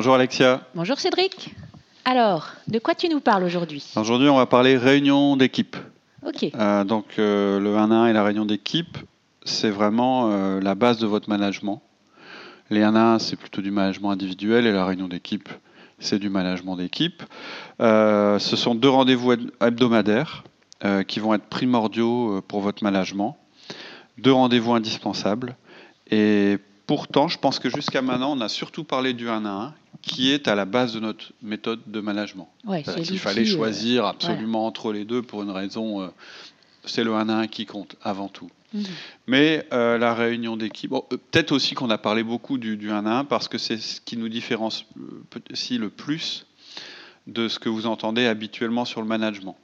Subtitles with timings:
[0.00, 0.62] Bonjour Alexia.
[0.74, 1.54] Bonjour Cédric.
[2.06, 3.84] Alors, de quoi tu nous parles aujourd'hui?
[3.96, 5.76] Aujourd'hui, on va parler réunion d'équipe.
[6.26, 6.46] Ok.
[6.54, 8.96] Euh, donc, euh, le 1 à 1 et la réunion d'équipe,
[9.44, 11.82] c'est vraiment euh, la base de votre management.
[12.70, 15.48] Les 1 à 1, c'est plutôt du management individuel et la réunion d'équipe,
[15.98, 17.24] c'est du management d'équipe.
[17.80, 20.44] Euh, ce sont deux rendez-vous hebdomadaires
[20.84, 23.36] euh, qui vont être primordiaux euh, pour votre management.
[24.18, 25.56] Deux rendez-vous indispensables.
[26.12, 29.74] Et pourtant, je pense que jusqu'à maintenant, on a surtout parlé du 1 à 1,
[30.00, 32.48] qui est à la base de notre méthode de management.
[32.64, 36.08] Ouais, qu'il fallait choisir absolument entre les deux pour une raison.
[36.84, 38.48] c'est le 1 à 1 qui compte avant tout.
[38.72, 38.84] Mhm.
[39.26, 42.90] Mais euh, la réunion d'équipe, bon, euh, peut-être aussi qu'on a parlé beaucoup du, du
[42.90, 46.46] 1 à 1 parce que c'est ce qui nous différencie euh, si le plus
[47.26, 49.56] de ce que vous entendez habituellement sur le management.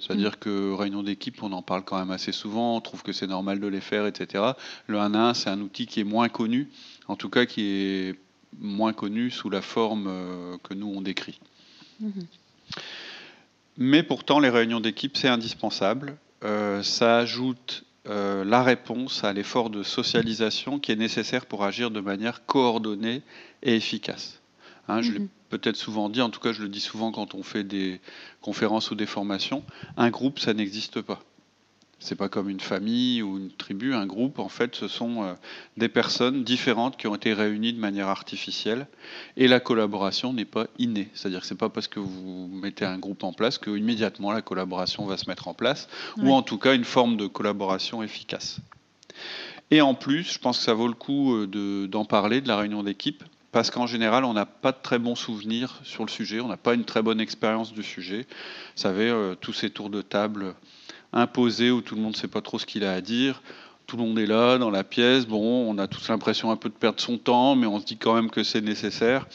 [0.00, 3.28] C'est-à-dire que réunion d'équipe, on en parle quand même assez souvent, on trouve que c'est
[3.28, 4.42] normal de les faire, etc.
[4.88, 6.68] Le 1 à 1, c'est un outil qui est moins connu,
[7.06, 8.18] en tout cas qui est
[8.58, 10.10] moins connu sous la forme
[10.64, 11.38] que nous on décrit.
[12.00, 12.26] Mhm.
[13.76, 16.16] Mais pourtant, les réunions d'équipe, c'est indispensable.
[16.44, 21.90] Euh, ça ajoute euh, la réponse à l'effort de socialisation qui est nécessaire pour agir
[21.90, 23.22] de manière coordonnée
[23.62, 24.40] et efficace.
[24.88, 25.28] Hein, je l'ai Mhm.
[25.48, 28.00] peut-être souvent dit, en tout cas je le dis souvent quand on fait des
[28.42, 29.64] conférences ou des formations,
[29.96, 31.20] un groupe, ça n'existe pas.
[32.06, 35.32] C'est pas comme une famille ou une tribu, un groupe, en fait, ce sont euh,
[35.78, 38.86] des personnes différentes qui ont été réunies de manière artificielle
[39.38, 41.08] et la collaboration n'est pas innée.
[41.14, 44.42] C'est-à-dire que c'est pas parce que vous mettez un groupe en place que immédiatement la
[44.42, 45.88] collaboration va se mettre en place,
[46.18, 46.24] Ouais.
[46.28, 48.58] ou en tout cas une forme de collaboration efficace.
[49.70, 52.48] Et en plus, je pense que ça vaut le coup euh, de- d'en parler, de
[52.48, 56.10] la réunion d'équipe, parce qu'en général, on n'a pas de très bons souvenirs sur le
[56.10, 58.26] sujet, on n'a pas une très bonne expérience du sujet.
[58.76, 60.54] Vous savez, euh, tous ces tours de table
[61.14, 63.42] imposés où tout le monde ne sait pas trop ce qu'il a à dire.
[63.86, 65.26] Tout le monde est là dans la pièce.
[65.26, 67.96] Bon, on a tous l'impression un peu de perdre son temps, mais on se dit
[67.96, 69.26] quand même que c'est nécessaire.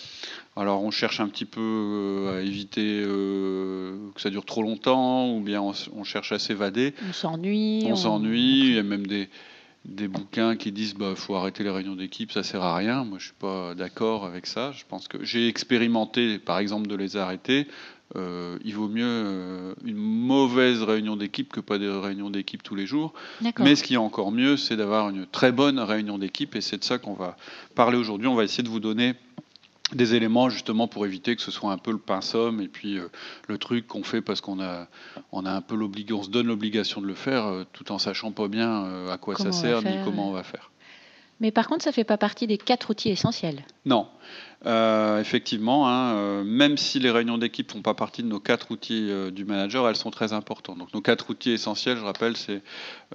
[0.56, 5.32] Alors on cherche un petit peu euh, à éviter euh, que ça dure trop longtemps,
[5.32, 6.94] ou bien on, on cherche à s'évader.
[7.08, 7.84] On s'ennuie.
[7.86, 8.60] On s'ennuie.
[8.68, 9.30] Il y a même des,
[9.86, 13.06] des bouquins qui disent bah faut arrêter les réunions d'équipe, ça sert à rien.
[13.06, 14.72] Moi je suis pas d'accord avec ça.
[14.74, 17.68] Je pense que j'ai expérimenté par exemple de les arrêter.
[18.16, 22.76] Euh, il vaut mieux euh, une mauvaise réunion d'équipe que pas des réunions d'équipe tous
[22.76, 23.14] les jours.
[23.60, 26.78] Mais ce qui est encore mieux, c'est d'avoir une très bonne réunion d'équipe et c'est
[26.78, 27.38] de ça qu'on va
[27.76, 28.28] parler aujourd'hui.
[28.28, 29.14] On va essayer de vous donner
[29.94, 33.08] des éléments justement pour éviter que ce soit un peu le pinceau et puis euh,
[33.48, 34.88] le truc qu'on fait parce qu'on a
[35.32, 38.32] on a un peu l'obligation, on se donne l'obligation de le faire tout en sachant
[38.32, 40.72] pas bien à quoi Comment ça sert ni comment on va faire.
[41.40, 43.64] Mais par contre, ça fait pas partie des quatre outils essentiels.
[43.86, 44.08] Non,
[44.66, 48.72] Euh, effectivement, hein, euh, même si les réunions d'équipe font pas partie de nos quatre
[48.72, 50.78] outils euh, du manager, elles sont très importantes.
[50.80, 52.62] Donc nos quatre outils essentiels, je rappelle, c'est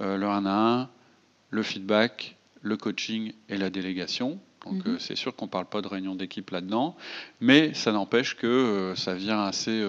[0.01, 0.49] le 1 à
[0.81, 0.89] 1,
[1.51, 4.39] le feedback, le coaching et la délégation.
[4.65, 4.97] Donc Mhm.
[4.97, 6.95] c'est sûr qu'on parle pas de réunion d'équipe là-dedans,
[7.41, 9.85] mais ça n'empêche que ça vient assez,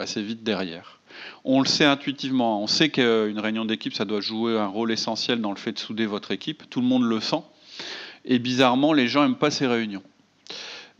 [0.00, 0.98] assez vite derrière.
[1.44, 5.40] On le sait intuitivement, on sait qu'une réunion d'équipe, ça doit jouer un rôle essentiel
[5.40, 7.42] dans le fait de souder votre équipe, tout le monde le sent,
[8.28, 10.02] et bizarrement, les gens n'aiment pas ces réunions.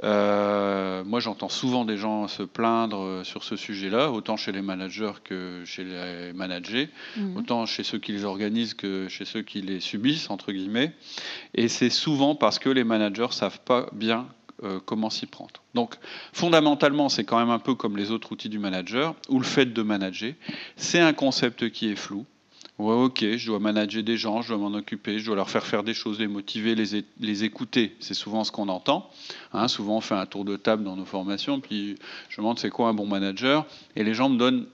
[0.04, 4.62] Euh, moi, j'entends souvent des gens se plaindre euh, sur ce sujet-là, autant chez les
[4.62, 7.36] managers que chez les managers, Mhm.
[7.36, 10.92] autant chez ceux qui les organisent que chez ceux qui les subissent, entre guillemets.
[11.54, 14.26] Et c'est souvent parce que les managers savent pas bien
[14.64, 15.62] euh, comment s'y prendre.
[15.74, 15.94] Donc,
[16.32, 19.66] fondamentalement, c'est quand même un peu comme les autres outils du manager, ou le fait
[19.66, 20.32] de manager.
[20.76, 22.24] C'est un concept qui est flou.
[22.78, 25.66] Ouais, ok, je dois manager des gens, je dois m'en occuper, je dois leur faire
[25.66, 27.96] faire des choses, les motiver, les, les écouter.
[27.98, 29.10] C'est souvent ce qu'on entend.
[29.52, 31.96] Hein, souvent, on fait un tour de table dans nos formations, puis
[32.28, 33.66] je demande c'est quoi un bon manager,
[33.96, 34.66] et les gens me donnent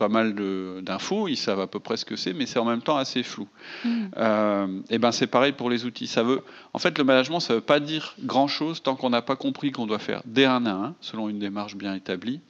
[0.00, 0.34] pas mal
[0.82, 3.22] d'infos, ils savent à peu près ce que c'est, mais c'est en même temps assez
[3.22, 3.46] flou.
[3.84, 4.10] Mhm.
[4.16, 6.06] Euh, et ben c'est pareil pour les outils.
[6.06, 6.42] Ça veut,
[6.72, 9.72] en fait, le management, ça veut pas dire grand chose tant qu'on n'a pas compris
[9.72, 12.40] qu'on doit faire des 1 à 1, selon une démarche bien établie,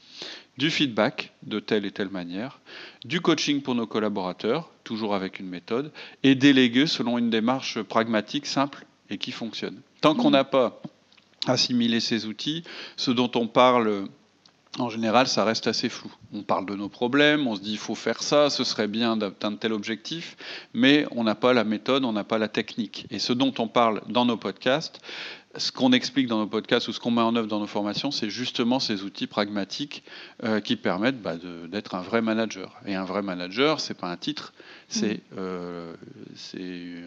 [0.58, 2.60] du feedback de telle et telle manière,
[3.04, 5.92] du coaching pour nos collaborateurs, toujours avec une méthode,
[6.24, 9.82] et déléguer selon une démarche pragmatique, simple et qui fonctionne.
[10.00, 10.82] Tant qu'on n'a pas
[11.46, 12.64] assimiler ces outils.
[12.96, 14.08] Ce dont on parle
[14.78, 16.12] en général, ça reste assez flou.
[16.32, 19.16] On parle de nos problèmes, on se dit il faut faire ça, ce serait bien
[19.16, 20.36] d'atteindre tel objectif,
[20.74, 23.06] mais on n'a pas la méthode, on n'a pas la technique.
[23.10, 25.00] Et ce dont on parle dans nos podcasts,
[25.56, 28.10] ce qu'on explique dans nos podcasts ou ce qu'on met en œuvre dans nos formations,
[28.10, 30.04] c'est justement ces outils pragmatiques
[30.44, 31.34] euh, qui permettent bah,
[31.68, 32.80] d'être un vrai manager.
[32.86, 34.52] Et un vrai manager, c'est pas un titre,
[34.88, 35.38] c'est mm.
[35.38, 35.94] euh,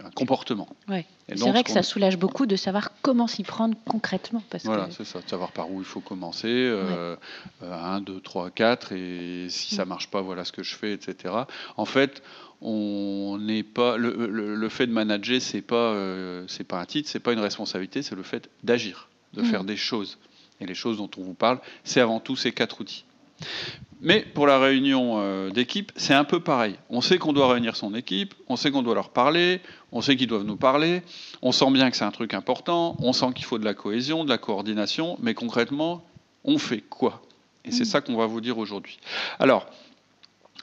[0.04, 0.68] un comportement.
[0.90, 1.06] Ouais.
[1.28, 4.44] C'est vrai que ça soulage beaucoup de savoir comment s'y prendre concrètement.
[4.50, 7.16] Parce voilà, c'est ça, de savoir par où il faut commencer, euh,
[7.62, 9.90] 1, 2, 3, 4, et si ça mm.
[9.90, 11.34] marche pas, voilà ce que je fais, etc.
[11.78, 12.22] En fait,
[12.62, 17.20] on n'est pas le, fait de manager c'est pas euh, c'est pas un titre c'est
[17.20, 19.46] pas une responsabilité c'est le fait d'agir de mm.
[19.46, 20.18] faire des choses
[20.62, 23.04] et les choses dont on vous parle c'est avant tout ces quatre outils
[24.02, 27.76] mais pour la réunion euh, d'équipe c'est un peu pareil on sait qu'on doit réunir
[27.76, 31.02] son équipe on sait qu'on doit leur parler on sait qu'ils doivent nous parler
[31.42, 34.24] on sent bien que c'est un truc important on sent qu'il faut de la cohésion
[34.24, 36.04] de la coordination mais concrètement
[36.46, 37.22] on fait quoi?
[37.66, 37.86] Et c'est mm.
[37.86, 39.00] ça qu'on va vous dire aujourd'hui
[39.40, 39.68] alors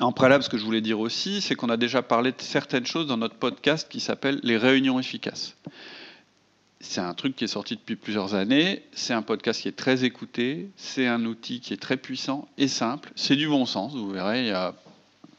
[0.01, 2.87] en préalable, ce que je voulais dire aussi, c'est qu'on a déjà parlé de certaines
[2.87, 5.57] choses dans notre podcast qui s'appelle les réunions efficaces.
[6.81, 10.05] C'est un truc qui est sorti depuis plusieurs années, c'est un podcast qui est très
[10.05, 14.11] écouté, c'est un outil qui est très puissant et simple, c'est du bon sens, vous
[14.11, 14.75] verrez, il y a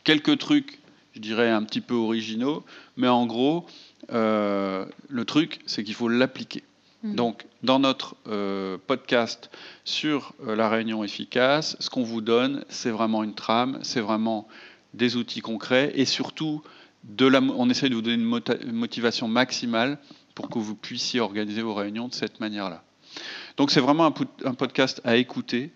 [0.04, 0.80] quelques trucs,
[1.16, 2.64] je dirais, un petit peu originaux,
[2.96, 3.66] mais en gros,
[4.12, 6.64] euh, le truc, c'est qu'il faut l'appliquer.
[7.04, 7.16] Mm.
[7.16, 9.50] Donc, dans notre euh, podcast
[9.84, 14.48] sur euh, la réunion efficace, ce qu'on vous donne, c'est vraiment une trame, c'est vraiment
[14.94, 16.62] des outils concrets et surtout,
[17.04, 19.98] de la, on essaie de vous donner une, motivation maximale
[20.36, 22.84] pour que vous puissiez organiser vos réunions de cette manière-là.
[23.58, 25.72] Donc, c'est vraiment un, podcast à écouter.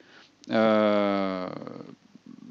[0.50, 1.48] Euh,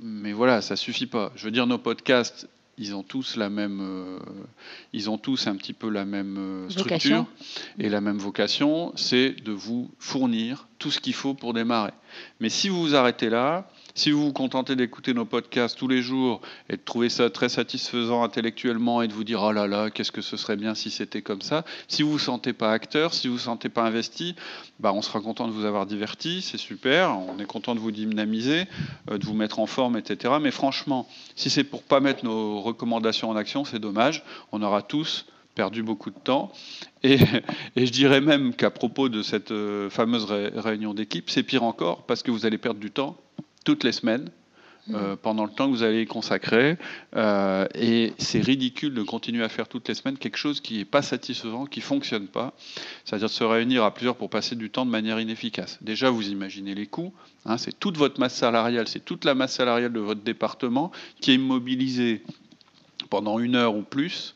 [0.00, 1.32] mais voilà, ça suffit pas.
[1.36, 4.18] Je veux dire, nos podcasts, ils ont tous la même, euh,
[4.92, 7.26] ils ont tous un petit peu la même euh, structure
[7.78, 11.92] et la même vocation, c'est de vous fournir tout ce qu'il faut pour démarrer.
[12.40, 16.02] Mais si vous vous arrêtez là, si vous vous contentez d'écouter nos podcasts tous les
[16.02, 19.88] jours et de trouver ça très satisfaisant intellectuellement et de vous dire oh là là,
[19.88, 23.14] qu'est-ce que ce serait bien si c'était comme ça, si vous vous sentez pas acteur,
[23.14, 24.34] si vous vous sentez pas investi,
[24.80, 27.92] bah on sera content de vous avoir diverti, c'est super, on est content de vous
[27.92, 28.64] dynamiser,
[29.12, 30.34] euh, de vous mettre en forme, etc.
[30.42, 31.06] Mais franchement,
[31.36, 34.24] si c'est pour pas mettre nos recommandations en action, c'est dommage.
[34.50, 36.50] On aura tous perdu beaucoup de temps.
[37.04, 37.18] Et,
[37.76, 42.24] je dirais même qu'à propos de cette euh, fameuse réunion d'équipe, c'est pire encore parce
[42.24, 43.16] que vous allez perdre du temps
[43.64, 44.30] toutes les semaines.
[44.92, 46.76] Euh, pendant le temps que vous allez y consacrer.
[47.16, 50.84] Euh, et c'est ridicule de continuer à faire toutes les semaines quelque chose qui n'est
[50.84, 52.52] pas satisfaisant, qui ne fonctionne pas.
[53.04, 55.78] C'est-à-dire de se réunir à plusieurs pour passer du temps de manière inefficace.
[55.80, 57.14] Déjà, vous imaginez les coûts.
[57.46, 61.30] Hein, c'est toute votre masse salariale, c'est toute la masse salariale de votre département qui
[61.30, 62.22] est immobilisée
[63.08, 64.34] pendant une heure ou plus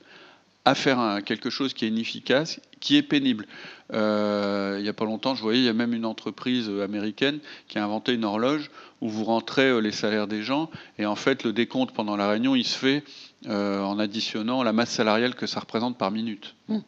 [0.65, 3.47] à faire quelque chose qui est inefficace, qui est pénible.
[3.93, 7.39] Euh, il n'y a pas longtemps, je voyais, il y a même une entreprise américaine
[7.69, 8.71] qui a inventé une horloge
[9.01, 12.29] où vous rentrez euh, les salaires des gens et en fait le décompte pendant la
[12.29, 13.03] réunion, il se fait
[13.47, 16.55] euh, en additionnant la masse salariale que ça représente par minute.
[16.69, 16.79] Mmh.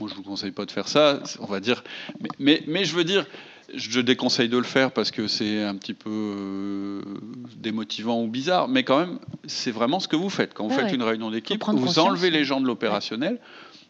[0.00, 1.84] Moi, je vous conseille pas de faire ça, on va dire.
[2.40, 3.26] Mais, mais, je veux dire,
[3.72, 7.00] je déconseille de le faire parce que c'est un petit peu
[7.56, 10.52] démotivant ou bizarre, mais quand même, c'est vraiment ce que vous faites.
[10.52, 13.38] Quand vous faites une réunion d'équipe, vous enlevez les gens de l'opérationnel,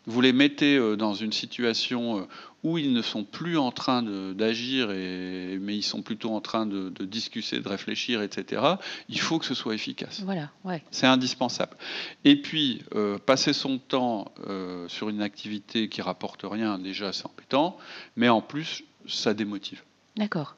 [0.07, 2.27] vous les mettez dans une situation
[2.65, 6.91] où ils ne sont plus en train d'agir, mais ils sont plutôt en train de,
[7.05, 8.63] discuter, de réfléchir, etc.,
[9.09, 10.23] il faut que ce soit efficace.
[10.25, 10.83] Voilà, ouais.
[10.91, 11.77] C'est indispensable.
[12.25, 17.27] Et puis, euh, passer son temps euh, sur une activité qui rapporte rien, déjà, c'est
[17.27, 17.77] embêtant,
[18.17, 19.83] mais en plus, ça démotive.
[20.17, 20.57] D'accord.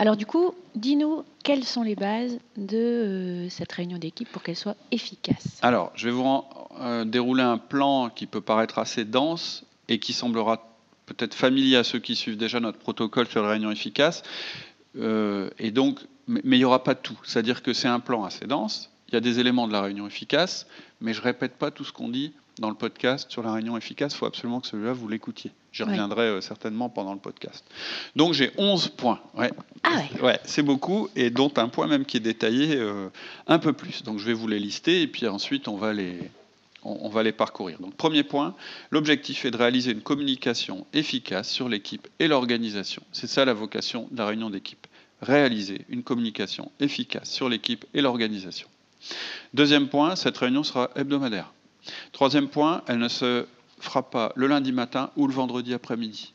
[0.00, 4.56] Alors du coup, dis-nous quelles sont les bases de euh, cette réunion d'équipe pour qu'elle
[4.56, 5.58] soit efficace?
[5.60, 6.42] Alors, je vais vous
[7.04, 11.98] dérouler un plan qui peut paraître assez dense et qui semblera peut-être familier à ceux
[11.98, 14.22] qui suivent déjà notre protocole sur les réunions efficaces.
[14.96, 17.18] Euh, et donc, mais, il n'y aura pas tout.
[17.22, 18.90] C'est-à-dire que c'est un plan assez dense.
[19.08, 20.66] Il y a des éléments de la réunion efficace,
[21.02, 24.14] mais je répète pas tout ce qu'on dit dans le podcast sur la réunion efficace.
[24.14, 25.50] Il faut absolument que celui-là, vous l'écoutiez.
[25.72, 27.64] J'y reviendrai euh, certainement pendant le podcast.
[28.14, 29.20] Donc j'ai 11 points.
[29.34, 29.50] Ouais.
[29.82, 30.20] Ah ouais.
[30.22, 33.08] ouais c'est beaucoup, et dont un point même qui est détaillé euh,
[33.46, 34.02] un peu plus.
[34.02, 36.30] Donc je vais vous les lister, et puis ensuite on va les,
[36.82, 37.78] on, va les parcourir.
[37.80, 38.54] Donc, premier point,
[38.90, 43.02] l'objectif est de réaliser une communication efficace sur l'équipe et l'organisation.
[43.12, 44.86] C'est ça la vocation de la réunion d'équipe.
[45.22, 48.68] Réaliser une communication efficace sur l'équipe et l'organisation.
[49.52, 51.52] Deuxième point, cette réunion sera hebdomadaire.
[52.12, 53.46] Troisième point, elle ne se
[53.78, 56.34] fera pas le lundi matin ou le vendredi après-midi.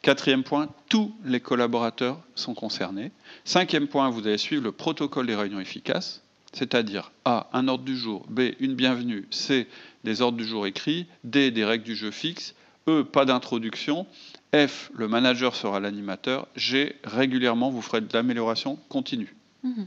[0.00, 3.12] Quatrième point, tous les collaborateurs sont concernés.
[3.44, 7.96] Cinquième point, vous allez suivre le protocole des réunions efficaces c'est-à-dire A, un ordre du
[7.96, 9.66] jour, B, une bienvenue, C,
[10.04, 12.54] des ordres du jour écrits, D, des règles du jeu fixes,
[12.88, 14.06] E, pas d'introduction.
[14.54, 16.48] F, le manager sera l'animateur.
[16.56, 19.34] G, régulièrement, vous ferez de l'amélioration continue.
[19.62, 19.86] Mhm.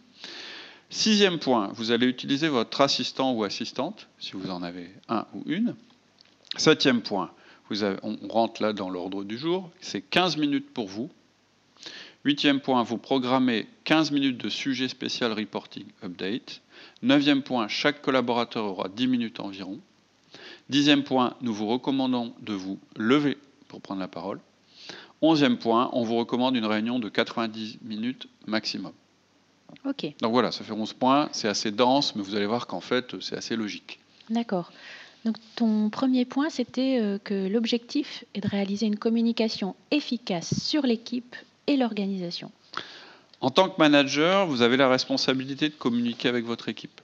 [0.94, 5.42] Sixième point, vous allez utiliser votre assistant ou assistante, si vous en avez un ou
[5.46, 5.76] une.
[6.58, 7.32] Septième point,
[8.04, 11.10] on rentre là dans l'ordre du jour, c'est 15 minutes pour vous.
[12.26, 16.62] Huitième point, vous programmez 15 minutes de sujet spécial reporting update.
[17.04, 19.80] Neuvième point, chaque collaborateur aura 10 minutes environ.
[20.70, 23.38] Dixième point, nous vous recommandons de vous lever
[23.70, 24.42] pour prendre la parole.
[25.22, 28.92] Onzième point, on vous recommande une réunion de 90 minutes maximum.
[30.22, 33.20] Donc voilà, ça fait 11 points, c'est assez dense, mais vous allez voir qu'en fait,
[33.22, 34.00] c'est assez logique.
[34.30, 34.72] D'accord.
[35.26, 40.84] Donc ton premier point, c'était euh, que l'objectif est de réaliser une communication efficace sur
[40.84, 41.36] l'équipe
[41.68, 42.52] et l'organisation.
[43.40, 47.02] En tant que manager, vous avez la responsabilité de communiquer avec votre équipe.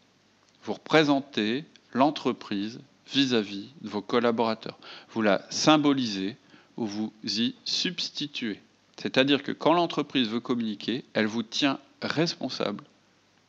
[0.63, 2.79] Vous représentez l'entreprise
[3.12, 4.77] vis-à-vis de vos collaborateurs.
[5.12, 6.36] Vous la symbolisez
[6.75, 8.59] ou vous y substituez.
[8.97, 12.84] C'est-à-dire que quand l'entreprise veut communiquer, elle vous tient responsable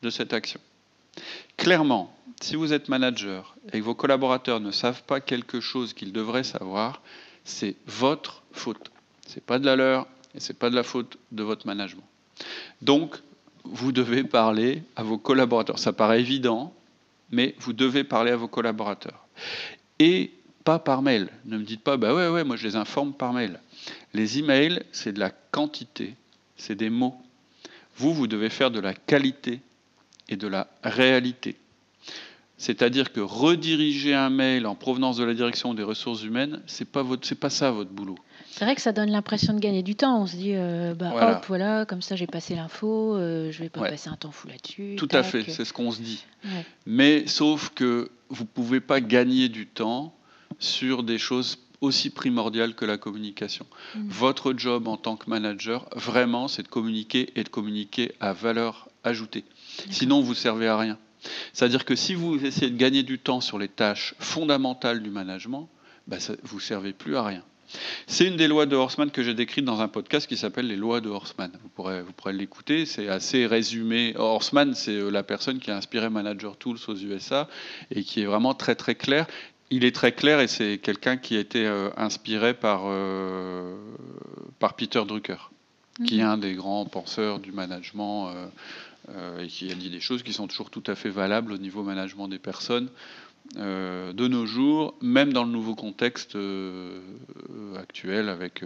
[0.01, 0.59] de cette action.
[1.57, 6.13] Clairement, si vous êtes manager et que vos collaborateurs ne savent pas quelque chose qu'ils
[6.13, 7.01] devraient savoir,
[7.43, 8.91] c'est votre faute.
[9.27, 11.67] Ce n'est pas de la leur et ce n'est pas de la faute de votre
[11.67, 12.05] management.
[12.81, 13.17] Donc,
[13.63, 15.79] vous devez parler à vos collaborateurs.
[15.79, 16.73] Ça paraît évident,
[17.31, 19.25] mais vous devez parler à vos collaborateurs.
[19.99, 20.31] Et
[20.63, 21.29] pas par mail.
[21.45, 23.59] Ne me dites pas, bah ouais, ouais, moi je les informe par mail.
[24.13, 26.15] Les emails, c'est de la quantité,
[26.57, 27.15] c'est des mots.
[27.99, 29.61] Vous, vous devez faire de la qualité
[30.29, 31.55] et de la réalité.
[32.57, 37.03] C'est-à-dire que rediriger un mail en provenance de la direction des ressources humaines, c'est pas
[37.03, 38.17] votre, pas ça votre boulot.
[38.51, 40.21] C'est vrai que ça donne l'impression de gagner du temps.
[40.21, 43.69] On se dit, euh, bah, hop, voilà, comme ça j'ai passé l'info, euh, je vais
[43.69, 44.95] pas passer un temps fou là-dessus.
[44.97, 46.25] Tout à fait, c'est ce qu'on se dit.
[46.85, 50.13] Mais sauf que vous pouvez pas gagner du temps
[50.59, 53.65] sur des choses aussi primordiales que la communication.
[53.95, 54.07] Mm.
[54.09, 58.89] Votre job en tant que manager, vraiment, c'est de communiquer et de communiquer à valeur
[59.03, 59.45] ajoutée.
[59.89, 60.97] Sinon, vous ne servez à rien.
[61.53, 65.69] C'est-à-dire que si vous essayez de gagner du temps sur les tâches fondamentales du management,
[66.07, 67.43] bah, vous ne servez plus à rien.
[68.07, 70.75] C'est une des lois de Horseman que j'ai décrite dans un podcast qui s'appelle les
[70.75, 71.51] lois de Horseman.
[71.61, 74.13] Vous pourrez, vous pourrez l'écouter, c'est assez résumé.
[74.17, 77.47] Horseman, c'est euh, la personne qui a inspiré Manager Tools aux USA
[77.91, 79.27] et qui est vraiment très très clair.
[79.71, 83.75] Il est très clair et c'est quelqu'un qui a été euh, inspiré par, euh,
[84.57, 85.51] par Peter Drucker,
[86.05, 86.29] qui est mhm.
[86.29, 88.29] un des grands penseurs du management.
[88.29, 88.47] Euh,
[89.39, 91.81] et qui a dit des choses qui sont toujours tout à fait valables au niveau
[91.81, 92.89] management des personnes
[93.55, 96.37] de nos jours, même dans le nouveau contexte
[97.75, 98.63] actuel, avec,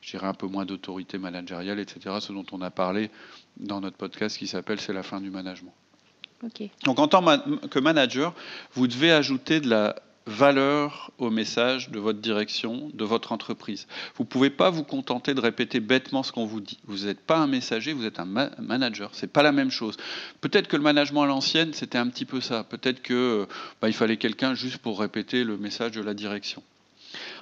[0.00, 3.10] je dirais, un peu moins d'autorité managériale, etc., ce dont on a parlé
[3.56, 5.74] dans notre podcast qui s'appelle C'est la fin du management.
[6.84, 8.34] Donc en tant que manager,
[8.74, 9.96] vous devez ajouter de la
[10.26, 13.86] valeur au message de votre direction, de votre entreprise.
[14.16, 16.78] Vous ne pouvez pas vous contenter de répéter bêtement ce qu'on vous dit.
[16.84, 19.14] Vous n'êtes pas un messager, vous êtes un manager.
[19.14, 19.96] Ce n'est pas la même chose.
[20.40, 22.64] Peut-être que le management à l'ancienne, c'était un petit peu ça.
[22.64, 23.46] Peut-être qu'il
[23.80, 26.62] bah, fallait quelqu'un juste pour répéter le message de la direction.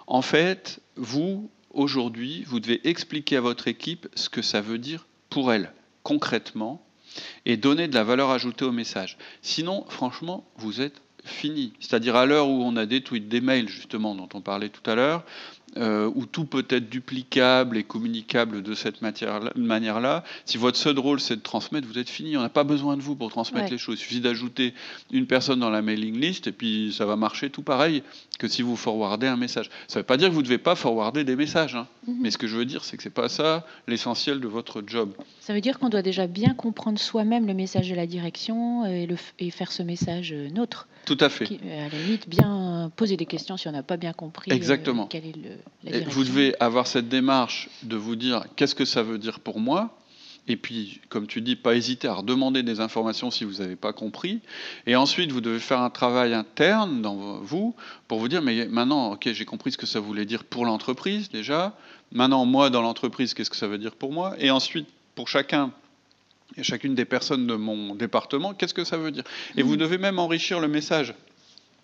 [0.06, 5.06] En fait, vous, aujourd'hui, vous devez expliquer à votre équipe ce que ça veut dire
[5.30, 6.84] pour elle, concrètement,
[7.44, 9.18] et donner de la valeur ajoutée au message.
[9.42, 11.02] Sinon, franchement, vous êtes
[11.80, 14.88] C'est-à-dire à, l'heure où on a des tweets, des mails justement dont on parlait tout
[14.90, 15.24] à l'heure,
[15.76, 20.24] euh, où tout peut être duplicable et communicable de cette manière-là.
[20.44, 22.36] Si votre seul rôle c'est de transmettre, vous êtes fini.
[22.36, 23.98] On n'a pas besoin de vous pour transmettre les choses.
[23.98, 24.74] Il suffit d'ajouter
[25.12, 28.02] une personne dans la mailing list et puis ça va marcher tout pareil
[28.38, 29.70] que si vous forwardez un message.
[29.88, 31.86] Ça ne veut pas dire que vous ne devez pas forwarder des messages, hein.
[32.06, 32.16] mhm.
[32.20, 35.12] mais ce que je veux dire c'est que c'est pas ça l'essentiel de votre job.
[35.40, 39.06] Ça veut dire qu'on doit déjà bien comprendre soi-même le message de la direction et,
[39.06, 40.88] le, et faire ce message euh, nôtre.
[41.04, 41.44] Tout à fait.
[41.44, 44.50] à la limite, bien poser des questions si on n'a pas bien compris.
[44.50, 45.06] Euh, Exactement.
[45.06, 49.18] quel est le, vous devez avoir cette démarche de vous dire qu'est-ce que ça veut
[49.18, 49.94] dire pour moi.
[50.50, 53.92] Et puis, comme tu dis, pas hésiter à redemander des informations si vous n'avez pas
[53.92, 54.40] compris.
[54.86, 57.74] Et ensuite, vous devez faire un travail interne dans vous
[58.08, 61.28] pour vous dire, mais maintenant, ok, j'ai compris ce que ça voulait dire pour l'entreprise
[61.28, 61.76] déjà.
[62.12, 64.36] Maintenant, moi, dans l'entreprise, qu'est-ce que ça veut dire pour moi?
[64.38, 65.70] Et ensuite, pour chacun
[66.56, 69.24] et chacune des personnes de mon département, qu'est-ce que ça veut dire?
[69.56, 69.78] Et vous mmh.
[69.78, 71.14] devez même enrichir le message.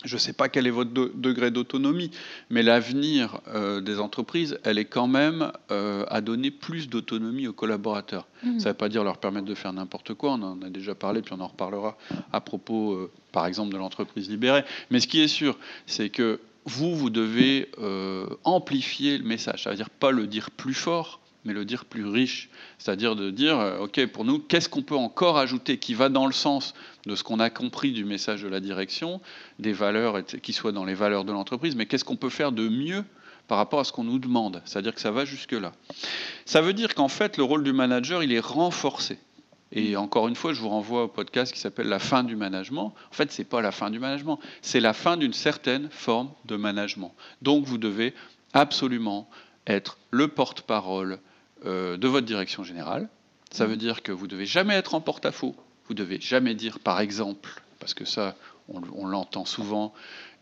[0.05, 2.11] Je ne sais pas quel est votre degré d'autonomie,
[2.51, 7.53] mais l'avenir euh, des entreprises, elle est quand même euh, à donner plus d'autonomie aux
[7.53, 8.27] collaborateurs.
[8.43, 8.59] Mmh.
[8.59, 10.95] Ça ne veut pas dire leur permettre de faire n'importe quoi, on en a déjà
[10.95, 11.97] parlé, puis on en reparlera
[12.33, 14.65] à propos, euh, par exemple, de l'entreprise libérée.
[14.91, 17.69] Mais ce qui est sûr, c'est que vous, vous devez
[18.43, 22.07] amplifier le message, ça veut dire pas le dire plus fort, mais le dire plus
[22.07, 22.49] riche.
[22.79, 26.27] C'est-à-dire de dire, euh, OK, pour nous, qu'est-ce qu'on peut encore ajouter qui va dans
[26.27, 26.75] le sens
[27.07, 29.21] de ce qu'on a compris du message de la direction,
[29.59, 32.69] des valeurs, qui soient dans les valeurs de l'entreprise, mais qu'est-ce qu'on peut faire de
[32.69, 33.05] mieux
[33.47, 34.63] par rapport à ce qu'on nous demande?
[34.65, 35.73] C'est-à-dire que ça va jusque-là.
[36.47, 39.19] Ça veut dire qu'en fait, le rôle du manager, il est renforcé.
[39.73, 42.95] Et encore une fois, je vous renvoie au podcast qui s'appelle La fin du management.
[43.11, 46.31] En fait, ce n'est pas la fin du management, c'est la fin d'une certaine forme
[46.45, 47.13] de management.
[47.43, 48.15] Donc, vous devez
[48.53, 49.29] absolument
[49.67, 51.19] être le porte-parole
[51.65, 53.09] de votre direction générale.
[53.51, 55.55] Ça veut dire que vous ne devez jamais être en porte-à-faux.
[55.87, 58.37] Vous ne devez jamais dire, par exemple, parce que ça,
[58.69, 59.93] on l'entend souvent,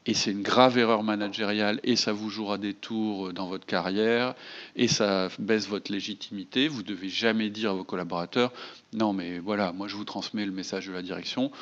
[0.05, 4.35] et c'est une grave erreur managériale et ça vous jouera des tours dans votre carrière
[4.75, 6.67] et ça baisse votre légitimité.
[6.67, 8.53] Vous devez jamais dire à vos collaborateurs
[8.93, 11.53] non mais voilà moi je vous transmets le message de la direction.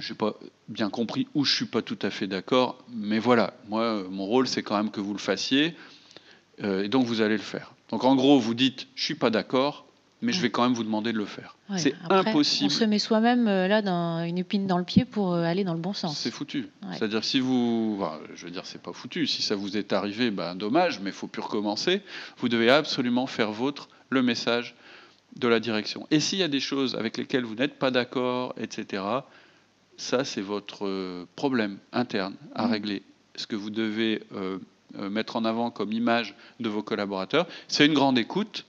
[0.00, 0.34] Je n'ai pas
[0.68, 4.48] bien compris ou je suis pas tout à fait d'accord, mais voilà moi mon rôle
[4.48, 5.76] c'est quand même que vous le fassiez
[6.64, 7.74] euh, et donc vous allez le faire.
[7.94, 9.86] Donc en gros vous dites je suis pas d'accord
[10.20, 11.56] mais je vais quand même vous demander de le faire.
[11.76, 12.66] c'est impossible.
[12.66, 15.62] On se met soi-même euh, là dans une épine dans le pied pour euh, aller
[15.62, 16.18] dans le bon sens.
[16.18, 16.70] C'est foutu.
[16.90, 18.02] C'est-à-dire si vous,
[18.34, 19.28] je veux dire, c'est pas foutu.
[19.28, 22.02] Si ça vous est arrivé, ben dommage, mais il faut plus recommencer.
[22.38, 24.74] Vous devez absolument faire vôtre le message
[25.36, 26.08] de la direction.
[26.10, 29.04] Et s'il y a des choses avec lesquelles vous n'êtes pas d'accord, etc.,
[29.98, 32.70] ça c'est votre euh, problème interne à mmh.
[32.72, 33.02] régler.
[33.36, 34.22] Ce que vous devez
[34.98, 38.64] mettre en avant comme image de vos collaborateurs, c'est une grande écoute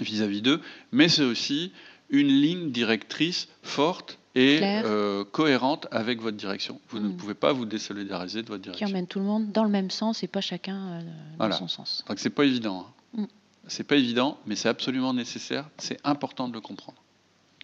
[0.00, 0.60] vis-à-vis d'eux,
[0.92, 1.72] mais c'est aussi
[2.10, 6.78] une ligne directrice forte et euh, cohérente avec votre direction.
[6.90, 7.16] Vous ne mm.
[7.16, 8.86] pouvez pas vous désolidariser de votre direction.
[8.86, 11.00] Qui emmène tout le monde dans le même sens et pas chacun euh,
[11.38, 12.04] dans son sens.
[12.06, 12.86] Donc c'est pas évident.
[13.16, 13.22] Hein.
[13.22, 13.26] Mm.
[13.66, 15.68] C'est pas évident, mais c'est absolument nécessaire.
[15.78, 16.98] C'est important de le comprendre.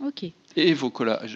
[0.00, 0.24] Ok.
[0.56, 0.92] Et vos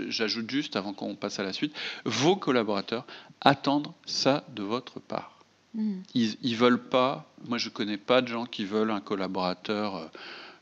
[0.08, 1.74] j'ajoute juste avant qu'on passe à la suite,
[2.04, 3.06] vos collaborateurs
[3.42, 5.35] attendent ça de votre part.
[5.76, 6.00] Mm.
[6.14, 7.32] Ils, ils veulent pas.
[7.46, 9.96] Moi, je connais pas de gens qui veulent un collaborateur.
[9.96, 10.06] Euh,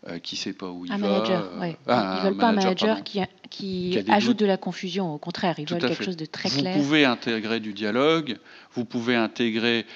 [0.06, 1.08] euh, qui ne sait pas où il un va.
[1.08, 1.76] Manager, euh, ouais.
[1.86, 5.14] ils ne veulent pas un manager qui, qui, ajoute de la confusion.
[5.14, 6.76] Au contraire, ils veulent quelque chose de très clair.
[6.76, 8.36] Vous pouvez intégrer du dialogue,
[8.74, 9.86] vous pouvez intégrer,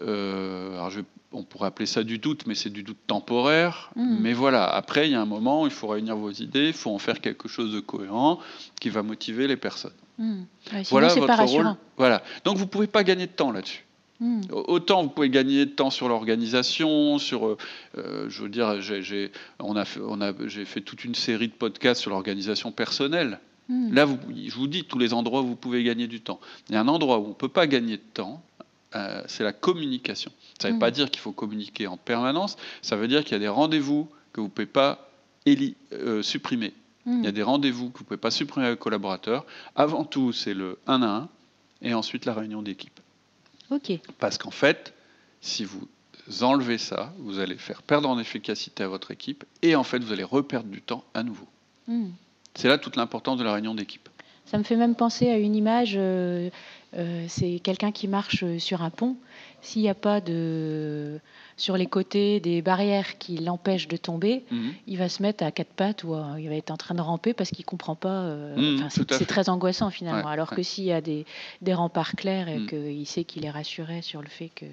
[0.00, 0.90] euh, alors
[1.32, 3.90] on pourrait appeler ça du doute, mais c'est du doute temporaire.
[3.94, 4.16] Hmm.
[4.20, 6.90] Mais voilà, après, il y a un moment, il faut réunir vos idées, il faut
[6.90, 8.38] en faire quelque chose de cohérent
[8.80, 9.92] qui va motiver les personnes.
[10.16, 10.44] Hmm.
[10.88, 11.76] voilà votre rôle.
[11.98, 12.22] Voilà.
[12.42, 13.84] Donc vous ne pouvez pas gagner de temps là-dessus.
[14.20, 14.40] Hmm.
[14.50, 17.58] Autant vous pouvez gagner de temps sur l'organisation, sur, euh,
[17.98, 21.52] euh, je veux dire, j'ai, on a, on a, j'ai fait toute une série de
[21.52, 23.38] podcasts sur l'organisation personnelle.
[23.68, 23.92] Hmm.
[23.92, 26.40] Là, vous, je vous dis tous les endroits où vous pouvez gagner du temps.
[26.68, 28.42] Il y a un endroit où on ne peut pas gagner de temps,
[28.96, 30.32] euh, c'est la communication.
[30.60, 30.80] Ça ne veut hmm.
[30.80, 34.08] pas dire qu'il faut communiquer en permanence, ça veut dire qu'il y a des rendez-vous
[34.32, 35.04] que vous ne pouvez pas
[36.22, 36.74] supprimer.
[37.06, 39.46] Il y a des rendez-vous que vous ne pouvez pas supprimer avec le collaborateur.
[39.74, 41.28] Avant tout, c'est le 1 à 1
[41.80, 43.00] et ensuite la réunion d'équipe.
[44.18, 44.94] Parce qu'en fait,
[45.40, 45.88] si vous
[46.42, 50.12] enlevez ça, vous allez faire perdre en efficacité à votre équipe et en fait, vous
[50.12, 51.46] allez reperdre du temps à nouveau.
[51.86, 52.10] Hmm.
[52.54, 54.08] C'est là toute l'importance de la réunion d'équipe.
[54.46, 56.48] Ça me fait même penser à une image, euh,
[56.96, 59.16] euh, c'est quelqu'un qui marche sur un pont.
[59.60, 61.20] S'il n'y a pas de
[61.56, 64.72] sur les côtés des barrières qui l'empêchent de tomber, mhm.
[64.86, 67.34] il va se mettre à quatre pattes ou il va être en train de ramper
[67.34, 68.22] parce qu'il ne comprend pas.
[68.22, 70.28] Euh, mhm, c'est très angoissant finalement.
[70.28, 71.26] Alors que s'il y a des,
[71.60, 72.66] des, remparts clairs et mhm.
[72.68, 74.68] qu'il sait qu'il est rassuré sur le fait qu'il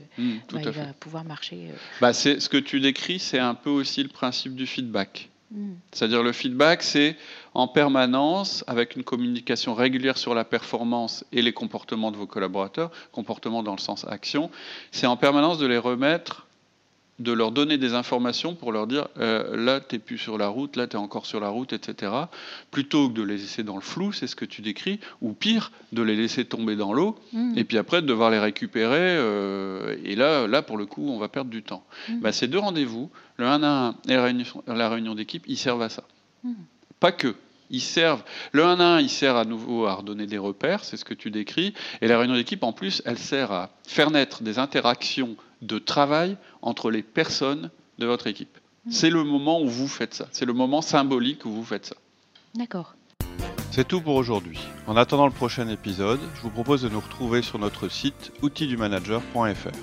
[0.53, 1.69] bah, va pouvoir marcher.
[1.71, 1.75] Euh.
[1.99, 5.29] Bah, ce que tu décris, c'est un peu aussi le principe du feedback.
[5.91, 7.15] C'est-à-dire le feedback, c'est
[7.53, 12.91] en permanence, avec une communication régulière sur la performance et les comportements de vos collaborateurs,
[13.11, 14.49] comportements dans le sens action,
[14.91, 16.45] c'est en permanence de les remettre
[17.19, 20.47] de leur donner des informations pour leur dire euh, là, tu n'es plus sur la
[20.47, 22.11] route, là, tu es encore sur la route, etc.
[22.71, 25.71] Plutôt que de les laisser dans le flou, c'est ce que tu décris, ou pire,
[25.93, 27.57] de les laisser tomber dans l'eau, mm.
[27.57, 28.97] et puis après de devoir les récupérer.
[28.99, 31.85] Euh, et là, là, pour le coup, on va perdre du temps.
[32.09, 32.19] Mm.
[32.19, 34.15] Bah, ces deux rendez-vous, le 1 à 1 et
[34.67, 36.03] la réunion, d'équipe, ils servent à ça.
[36.43, 36.53] Mm.
[36.99, 37.35] Pas que.
[37.71, 38.23] Ils servent.
[38.51, 41.13] Le 1 à 1, il sert à nouveau à redonner des repères, c'est ce que
[41.13, 41.73] tu décris.
[42.01, 46.37] Et la réunion d'équipe, en plus, elle sert à faire naître des interactions de travail
[46.61, 48.57] entre les personnes de votre équipe.
[48.85, 48.91] Hmm.
[48.91, 50.27] C'est le moment où vous faites ça.
[50.31, 51.95] C'est le moment symbolique où vous faites ça.
[52.55, 52.95] D'accord.
[53.71, 54.59] C'est tout pour aujourd'hui.
[54.87, 59.77] En attendant le prochain épisode, je vous propose de nous retrouver sur notre site outildumanager.fr.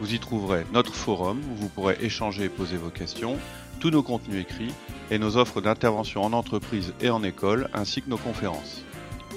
[0.00, 3.38] Vous y trouverez notre forum où vous pourrez échanger et poser vos questions,
[3.80, 4.74] tous nos contenus écrits
[5.10, 8.82] et nos offres d'intervention en entreprise et en école, ainsi que nos conférences.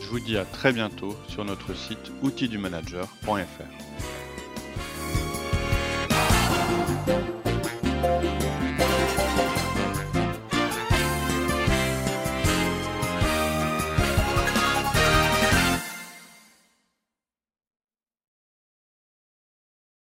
[0.01, 4.14] Je vous dis à très bientôt sur notre site outildumanager.fr.